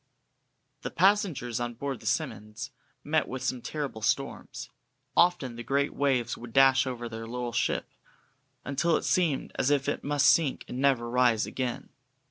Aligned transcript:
The 0.81 0.89
passengers 0.89 1.59
on 1.59 1.75
board 1.75 1.99
the 1.99 2.07
"Simmonds" 2.07 2.71
met 3.03 3.27
with 3.27 3.43
some 3.43 3.61
terrible 3.61 4.01
storms; 4.01 4.71
often 5.15 5.55
the 5.57 5.63
great 5.63 5.93
waves 5.93 6.35
would 6.35 6.53
dash 6.53 6.87
over 6.87 7.07
their 7.07 7.27
little 7.27 7.53
ship, 7.53 7.85
until 8.65 8.97
it 8.97 9.05
seemed 9.05 9.51
as 9.59 9.69
if 9.69 9.87
it 9.87 10.03
must 10.03 10.27
sink 10.27 10.65
and 10.67 10.79
never 10.79 11.07
rise 11.07 11.45
again. 11.45 11.89